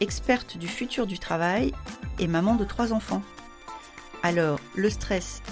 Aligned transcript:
experte 0.00 0.56
du 0.56 0.68
futur 0.68 1.06
du 1.06 1.18
travail 1.18 1.72
et 2.18 2.26
maman 2.26 2.54
de 2.54 2.64
trois 2.64 2.92
enfants. 2.92 3.22
Alors, 4.22 4.60
le 4.74 4.90
stress 4.90 5.42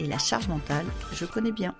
et 0.00 0.06
la 0.06 0.18
charge 0.18 0.48
mentale, 0.48 0.86
je 1.12 1.24
connais 1.24 1.52
bien. 1.52 1.74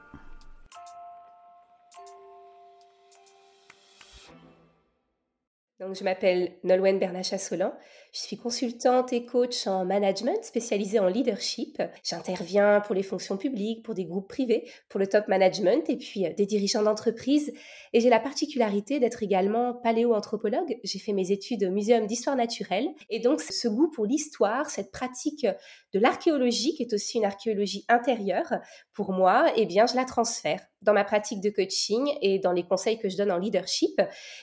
Donc, 5.80 5.96
je 5.96 6.04
m'appelle 6.04 6.56
Nolwenn 6.64 6.98
Bernacha-Solan. 6.98 7.74
Je 8.14 8.20
suis 8.20 8.36
consultante 8.36 9.12
et 9.12 9.26
coach 9.26 9.66
en 9.66 9.84
management 9.84 10.44
spécialisée 10.44 11.00
en 11.00 11.08
leadership. 11.08 11.82
J'interviens 12.04 12.80
pour 12.80 12.94
les 12.94 13.02
fonctions 13.02 13.36
publiques, 13.36 13.82
pour 13.82 13.94
des 13.94 14.04
groupes 14.04 14.28
privés, 14.28 14.70
pour 14.88 15.00
le 15.00 15.08
top 15.08 15.26
management 15.26 15.90
et 15.90 15.96
puis 15.96 16.24
euh, 16.24 16.32
des 16.32 16.46
dirigeants 16.46 16.84
d'entreprise. 16.84 17.52
Et 17.92 17.98
j'ai 17.98 18.10
la 18.10 18.20
particularité 18.20 19.00
d'être 19.00 19.24
également 19.24 19.74
paléoanthropologue. 19.74 20.78
J'ai 20.84 21.00
fait 21.00 21.12
mes 21.12 21.32
études 21.32 21.64
au 21.64 21.72
Muséum 21.72 22.06
d'histoire 22.06 22.36
naturelle. 22.36 22.86
Et 23.10 23.18
donc, 23.18 23.40
ce 23.40 23.66
goût 23.66 23.90
pour 23.90 24.06
l'histoire, 24.06 24.70
cette 24.70 24.92
pratique 24.92 25.44
de 25.92 25.98
l'archéologie, 25.98 26.76
qui 26.76 26.84
est 26.84 26.94
aussi 26.94 27.18
une 27.18 27.24
archéologie 27.24 27.84
intérieure, 27.88 28.60
pour 28.92 29.10
moi, 29.10 29.52
eh 29.56 29.66
bien, 29.66 29.86
je 29.86 29.96
la 29.96 30.04
transfère 30.04 30.60
dans 30.82 30.92
ma 30.92 31.02
pratique 31.02 31.40
de 31.40 31.50
coaching 31.50 32.08
et 32.22 32.38
dans 32.38 32.52
les 32.52 32.62
conseils 32.62 33.00
que 33.00 33.08
je 33.08 33.16
donne 33.16 33.32
en 33.32 33.38
leadership. 33.38 34.00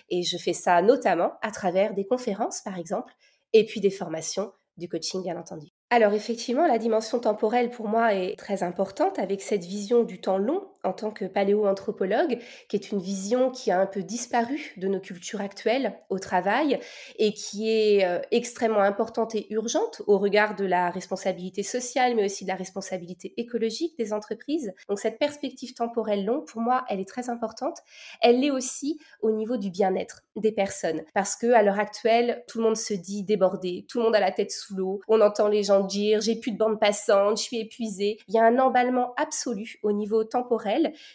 Et 0.10 0.23
je 0.23 0.38
fais 0.38 0.52
ça 0.52 0.82
notamment 0.82 1.32
à 1.42 1.52
travers 1.52 1.94
des 1.94 2.06
conférences, 2.06 2.60
par 2.60 2.78
exemple, 2.78 3.14
et 3.54 3.66
puis 3.66 3.82
des 3.82 3.90
formations 3.90 4.52
du 4.78 4.88
coaching, 4.88 5.24
bien 5.24 5.38
entendu. 5.38 5.68
Alors 5.90 6.14
effectivement, 6.14 6.66
la 6.68 6.78
dimension 6.78 7.20
temporelle 7.20 7.70
pour 7.70 7.88
moi 7.88 8.14
est 8.14 8.38
très 8.38 8.64
importante 8.64 9.20
avec 9.20 9.42
cette 9.42 9.66
vision 9.66 10.04
du 10.04 10.22
temps 10.22 10.38
long 10.38 10.68
en 10.84 10.94
tant 10.94 11.12
que 11.12 11.26
paléoanthropologue, 11.26 12.40
qui 12.68 12.76
est 12.76 12.92
une 12.92 13.00
vision 13.00 13.52
qui 13.52 13.72
a 13.72 13.80
un 13.80 13.86
peu 13.86 14.04
disparu 14.04 14.74
de 14.78 14.88
nos 14.88 15.00
cultures 15.00 15.42
actuelles 15.42 15.98
au 16.10 16.20
travail 16.20 16.80
et 17.18 17.34
qui 17.34 17.70
est 17.70 18.06
euh, 18.06 18.20
extrêmement 18.32 18.82
importante 18.82 19.36
et 19.36 19.52
urgente 19.54 20.02
au 20.08 20.18
regard 20.18 20.56
de 20.56 20.66
la 20.66 20.90
responsabilité 20.90 21.64
sociale, 21.64 22.16
mais 22.16 22.26
aussi 22.26 22.44
de 22.44 22.50
la 22.50 22.56
responsabilité 22.56 23.34
écologique 23.38 23.98
des 23.98 24.14
entreprises. 24.14 24.73
Donc 24.90 25.00
cette 25.00 25.20
perspective 25.20 25.73
temporelle 25.73 26.26
longue, 26.26 26.46
pour 26.48 26.62
moi, 26.62 26.86
elle 26.90 27.00
est 27.00 27.08
très 27.08 27.30
importante. 27.30 27.78
Elle 28.22 28.40
l'est 28.40 28.52
aussi 28.52 29.00
au 29.22 29.32
niveau 29.32 29.58
du 29.58 29.70
bien-être 29.70 30.22
des 30.36 30.52
personnes, 30.52 31.04
parce 31.14 31.36
que 31.36 31.52
à 31.52 31.62
l'heure 31.62 31.80
actuelle, 31.80 32.44
tout 32.48 32.60
le 32.60 32.64
monde 32.64 32.78
se 32.78 32.94
dit 32.94 33.23
débordé, 33.23 33.86
tout 33.90 34.00
le 34.00 34.06
monde 34.06 34.16
a 34.16 34.20
la 34.20 34.32
tête 34.32 34.52
sous 34.52 34.76
l'eau, 34.76 35.02
on 35.08 35.22
entend 35.22 35.48
les 35.48 35.64
gens 35.64 35.82
dire 35.82 36.22
j'ai 36.22 36.36
plus 36.36 36.52
de 36.52 36.58
bande 36.58 36.80
passante, 36.80 37.38
je 37.38 37.44
suis 37.44 37.60
épuisé. 37.60 38.18
Il 38.28 38.34
y 38.34 38.40
a 38.40 38.44
un 38.44 38.58
emballement 38.60 39.14
absolu 39.18 39.80
au 39.84 39.92
niveau 39.92 40.23
temporel 40.23 40.70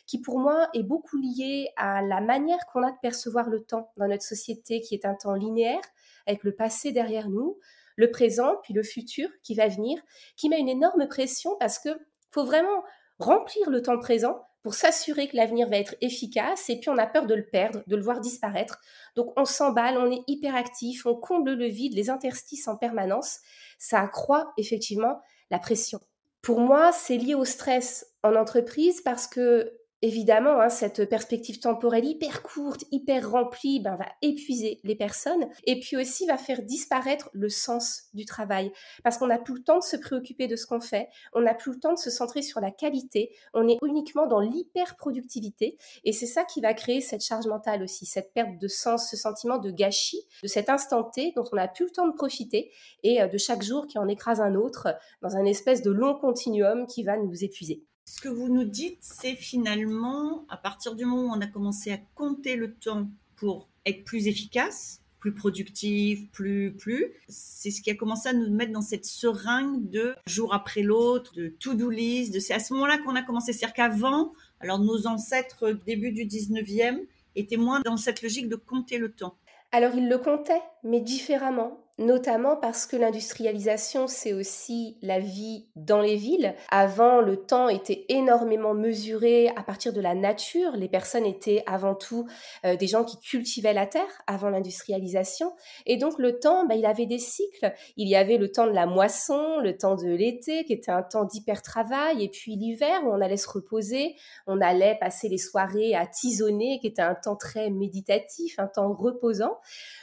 qui 0.06 0.20
pour 0.20 0.38
moi 0.38 0.68
est 0.74 0.82
beaucoup 0.82 1.16
lié 1.16 1.68
à 1.76 2.02
la 2.02 2.20
manière 2.20 2.64
qu'on 2.66 2.82
a 2.82 2.90
de 2.90 2.98
percevoir 3.02 3.48
le 3.48 3.62
temps 3.62 3.92
dans 3.96 4.08
notre 4.08 4.22
société, 4.22 4.80
qui 4.80 4.94
est 4.94 5.04
un 5.04 5.14
temps 5.14 5.34
linéaire, 5.34 5.82
avec 6.26 6.44
le 6.44 6.54
passé 6.54 6.92
derrière 6.92 7.28
nous, 7.28 7.58
le 7.96 8.10
présent, 8.10 8.56
puis 8.62 8.74
le 8.74 8.82
futur 8.82 9.28
qui 9.42 9.54
va 9.54 9.68
venir, 9.68 10.00
qui 10.36 10.48
met 10.48 10.58
une 10.58 10.68
énorme 10.68 11.08
pression 11.08 11.56
parce 11.58 11.78
que 11.78 11.88
faut 12.30 12.44
vraiment 12.44 12.84
remplir 13.18 13.70
le 13.70 13.82
temps 13.82 13.98
présent 13.98 14.42
pour 14.62 14.74
s'assurer 14.74 15.28
que 15.28 15.36
l'avenir 15.36 15.68
va 15.68 15.76
être 15.76 15.94
efficace 16.00 16.68
et 16.68 16.80
puis 16.80 16.90
on 16.90 16.98
a 16.98 17.06
peur 17.06 17.26
de 17.26 17.34
le 17.34 17.46
perdre, 17.46 17.82
de 17.86 17.96
le 17.96 18.02
voir 18.02 18.20
disparaître. 18.20 18.80
Donc 19.14 19.32
on 19.36 19.44
s'emballe, 19.44 19.96
on 19.96 20.10
est 20.10 20.24
hyperactif, 20.26 21.06
on 21.06 21.14
comble 21.14 21.52
le 21.52 21.66
vide, 21.66 21.94
les 21.94 22.10
interstices 22.10 22.66
en 22.66 22.76
permanence. 22.76 23.38
Ça 23.78 24.00
accroît 24.00 24.52
effectivement 24.56 25.20
la 25.50 25.58
pression. 25.60 26.00
Pour 26.46 26.60
moi, 26.60 26.92
c'est 26.92 27.16
lié 27.16 27.34
au 27.34 27.44
stress 27.44 28.06
en 28.22 28.36
entreprise 28.36 29.00
parce 29.00 29.26
que 29.26 29.72
évidemment, 30.02 30.60
hein, 30.60 30.68
cette 30.68 31.08
perspective 31.08 31.58
temporelle 31.58 32.04
hyper 32.04 32.42
courte, 32.42 32.84
hyper 32.90 33.30
remplie, 33.30 33.80
ben, 33.80 33.96
va 33.96 34.06
épuiser 34.22 34.80
les 34.84 34.94
personnes 34.94 35.48
et 35.64 35.80
puis 35.80 35.96
aussi 35.96 36.26
va 36.26 36.36
faire 36.36 36.62
disparaître 36.62 37.30
le 37.32 37.48
sens 37.48 38.04
du 38.14 38.24
travail 38.24 38.72
parce 39.02 39.18
qu'on 39.18 39.26
n'a 39.26 39.38
plus 39.38 39.54
le 39.54 39.62
temps 39.62 39.78
de 39.78 39.84
se 39.84 39.96
préoccuper 39.96 40.46
de 40.48 40.56
ce 40.56 40.66
qu'on 40.66 40.80
fait, 40.80 41.08
on 41.32 41.40
n'a 41.40 41.54
plus 41.54 41.72
le 41.72 41.80
temps 41.80 41.94
de 41.94 41.98
se 41.98 42.10
centrer 42.10 42.42
sur 42.42 42.60
la 42.60 42.70
qualité, 42.70 43.34
on 43.54 43.68
est 43.68 43.78
uniquement 43.84 44.26
dans 44.26 44.40
l'hyper-productivité 44.40 45.78
et 46.04 46.12
c'est 46.12 46.26
ça 46.26 46.44
qui 46.44 46.60
va 46.60 46.74
créer 46.74 47.00
cette 47.00 47.24
charge 47.24 47.46
mentale 47.46 47.82
aussi, 47.82 48.06
cette 48.06 48.32
perte 48.32 48.58
de 48.58 48.68
sens, 48.68 49.10
ce 49.10 49.16
sentiment 49.16 49.58
de 49.58 49.70
gâchis, 49.70 50.26
de 50.42 50.48
cet 50.48 50.68
instant 50.68 51.04
T 51.04 51.32
dont 51.36 51.44
on 51.52 51.56
n'a 51.56 51.68
plus 51.68 51.86
le 51.86 51.90
temps 51.90 52.06
de 52.06 52.14
profiter 52.14 52.70
et 53.02 53.22
euh, 53.22 53.28
de 53.28 53.38
chaque 53.38 53.62
jour 53.62 53.86
qui 53.86 53.98
en 53.98 54.08
écrase 54.08 54.40
un 54.40 54.54
autre 54.54 54.88
dans 55.22 55.36
un 55.36 55.44
espèce 55.44 55.82
de 55.82 55.90
long 55.90 56.14
continuum 56.18 56.86
qui 56.86 57.02
va 57.02 57.16
nous 57.16 57.44
épuiser. 57.44 57.84
Ce 58.08 58.20
que 58.20 58.28
vous 58.28 58.48
nous 58.48 58.64
dites, 58.64 58.98
c'est 59.00 59.34
finalement, 59.34 60.46
à 60.48 60.56
partir 60.56 60.94
du 60.94 61.04
moment 61.04 61.34
où 61.34 61.36
on 61.36 61.40
a 61.40 61.46
commencé 61.46 61.90
à 61.90 61.98
compter 62.14 62.56
le 62.56 62.72
temps 62.72 63.08
pour 63.34 63.68
être 63.84 64.04
plus 64.04 64.28
efficace, 64.28 65.02
plus 65.18 65.34
productif, 65.34 66.30
plus, 66.30 66.72
plus, 66.72 67.12
c'est 67.28 67.72
ce 67.72 67.82
qui 67.82 67.90
a 67.90 67.94
commencé 67.94 68.28
à 68.28 68.32
nous 68.32 68.48
mettre 68.48 68.72
dans 68.72 68.80
cette 68.80 69.04
seringue 69.04 69.90
de 69.90 70.14
jour 70.26 70.54
après 70.54 70.82
l'autre, 70.82 71.34
de 71.34 71.48
to-do 71.48 71.90
list, 71.90 72.38
c'est 72.40 72.54
à 72.54 72.60
ce 72.60 72.72
moment-là 72.74 72.98
qu'on 72.98 73.16
a 73.16 73.22
commencé. 73.22 73.52
C'est-à-dire 73.52 73.74
qu'avant, 73.74 74.32
alors 74.60 74.78
nos 74.78 75.08
ancêtres 75.08 75.72
début 75.84 76.12
du 76.12 76.26
19e 76.26 77.00
étaient 77.34 77.56
moins 77.56 77.80
dans 77.80 77.96
cette 77.96 78.22
logique 78.22 78.48
de 78.48 78.56
compter 78.56 78.98
le 78.98 79.10
temps. 79.10 79.36
Alors 79.72 79.94
ils 79.96 80.08
le 80.08 80.18
comptaient, 80.18 80.62
mais 80.84 81.00
différemment 81.00 81.85
notamment 81.98 82.56
parce 82.56 82.86
que 82.86 82.96
l'industrialisation, 82.96 84.06
c'est 84.06 84.34
aussi 84.34 84.98
la 85.00 85.18
vie 85.18 85.66
dans 85.76 86.00
les 86.00 86.16
villes. 86.16 86.54
Avant, 86.70 87.20
le 87.20 87.36
temps 87.36 87.68
était 87.68 88.04
énormément 88.08 88.74
mesuré 88.74 89.48
à 89.56 89.62
partir 89.62 89.92
de 89.92 90.00
la 90.00 90.14
nature. 90.14 90.72
Les 90.72 90.88
personnes 90.88 91.24
étaient 91.24 91.62
avant 91.66 91.94
tout 91.94 92.26
euh, 92.64 92.76
des 92.76 92.86
gens 92.86 93.04
qui 93.04 93.18
cultivaient 93.18 93.72
la 93.72 93.86
terre 93.86 94.22
avant 94.26 94.50
l'industrialisation. 94.50 95.54
Et 95.86 95.96
donc 95.96 96.18
le 96.18 96.38
temps, 96.38 96.66
bah, 96.66 96.74
il 96.74 96.84
avait 96.84 97.06
des 97.06 97.18
cycles. 97.18 97.72
Il 97.96 98.08
y 98.08 98.16
avait 98.16 98.36
le 98.36 98.52
temps 98.52 98.66
de 98.66 98.72
la 98.72 98.86
moisson, 98.86 99.58
le 99.58 99.76
temps 99.76 99.96
de 99.96 100.08
l'été, 100.08 100.64
qui 100.64 100.74
était 100.74 100.92
un 100.92 101.02
temps 101.02 101.24
d'hyper-travail, 101.24 102.22
et 102.22 102.28
puis 102.28 102.56
l'hiver, 102.56 103.00
où 103.04 103.08
on 103.08 103.20
allait 103.20 103.36
se 103.36 103.48
reposer, 103.48 104.16
on 104.46 104.60
allait 104.60 104.96
passer 105.00 105.28
les 105.28 105.38
soirées 105.38 105.94
à 105.94 106.06
tisonner, 106.06 106.78
qui 106.80 106.88
était 106.88 107.02
un 107.02 107.14
temps 107.14 107.36
très 107.36 107.70
méditatif, 107.70 108.58
un 108.58 108.66
temps 108.66 108.92
reposant. 108.92 109.58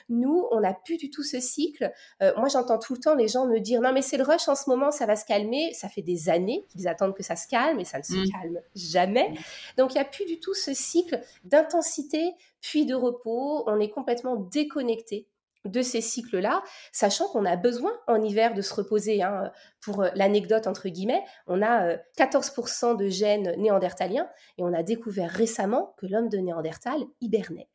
Nous, 0.09 0.47
on 0.51 0.61
n'a 0.61 0.73
plus 0.73 0.97
du 0.97 1.09
tout 1.09 1.23
ce 1.23 1.39
cycle. 1.39 1.82
Euh, 2.21 2.33
moi, 2.37 2.47
j'entends 2.49 2.79
tout 2.79 2.93
le 2.93 2.99
temps 2.99 3.15
les 3.15 3.27
gens 3.27 3.45
me 3.45 3.59
dire 3.59 3.81
non, 3.81 3.93
mais 3.93 4.01
c'est 4.01 4.17
le 4.17 4.23
rush 4.23 4.47
en 4.47 4.55
ce 4.55 4.69
moment, 4.69 4.91
ça 4.91 5.05
va 5.05 5.15
se 5.15 5.25
calmer. 5.25 5.73
Ça 5.73 5.89
fait 5.89 6.01
des 6.01 6.29
années 6.29 6.65
qu'ils 6.69 6.87
attendent 6.87 7.15
que 7.15 7.23
ça 7.23 7.35
se 7.35 7.47
calme 7.47 7.79
et 7.79 7.85
ça 7.85 7.99
ne 7.99 8.03
se 8.03 8.13
mmh. 8.13 8.31
calme 8.31 8.59
jamais. 8.75 9.29
Mmh. 9.29 9.35
Donc, 9.77 9.91
il 9.91 9.95
n'y 9.95 10.01
a 10.01 10.05
plus 10.05 10.25
du 10.25 10.39
tout 10.39 10.53
ce 10.53 10.73
cycle 10.73 11.21
d'intensité 11.43 12.33
puis 12.61 12.85
de 12.85 12.95
repos. 12.95 13.63
On 13.67 13.79
est 13.79 13.89
complètement 13.89 14.35
déconnecté 14.35 15.27
de 15.65 15.81
ces 15.81 16.01
cycles-là, 16.01 16.63
sachant 16.91 17.27
qu'on 17.29 17.45
a 17.45 17.55
besoin 17.55 17.91
en 18.07 18.21
hiver 18.21 18.53
de 18.53 18.61
se 18.61 18.73
reposer. 18.73 19.21
Hein. 19.21 19.51
Pour 19.81 20.01
euh, 20.01 20.09
l'anecdote, 20.15 20.67
entre 20.67 20.89
guillemets, 20.89 21.23
on 21.47 21.61
a 21.61 21.95
14% 22.17 22.85
euh, 22.91 22.95
de 22.95 23.09
gènes 23.09 23.53
néandertaliens 23.57 24.27
et 24.57 24.63
on 24.63 24.73
a 24.73 24.83
découvert 24.83 25.29
récemment 25.29 25.93
que 25.97 26.05
l'homme 26.05 26.29
de 26.29 26.37
Néandertal 26.37 26.99
hibernait. 27.21 27.69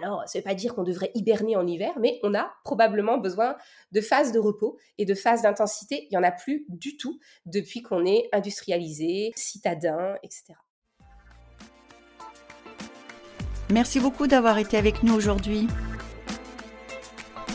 Alors, 0.00 0.22
ça 0.26 0.38
ne 0.38 0.42
veut 0.42 0.44
pas 0.44 0.54
dire 0.54 0.74
qu'on 0.74 0.82
devrait 0.82 1.10
hiberner 1.14 1.56
en 1.56 1.66
hiver, 1.66 1.92
mais 2.00 2.18
on 2.22 2.34
a 2.34 2.52
probablement 2.64 3.18
besoin 3.18 3.56
de 3.92 4.00
phases 4.00 4.32
de 4.32 4.38
repos 4.38 4.78
et 4.98 5.04
de 5.04 5.14
phases 5.14 5.42
d'intensité. 5.42 6.06
Il 6.06 6.08
n'y 6.12 6.18
en 6.18 6.22
a 6.22 6.32
plus 6.32 6.64
du 6.68 6.96
tout 6.96 7.18
depuis 7.46 7.82
qu'on 7.82 8.04
est 8.06 8.28
industrialisé, 8.32 9.32
citadin, 9.36 10.16
etc. 10.22 10.54
Merci 13.70 13.98
beaucoup 13.98 14.26
d'avoir 14.26 14.58
été 14.58 14.76
avec 14.76 15.02
nous 15.02 15.14
aujourd'hui. 15.14 15.68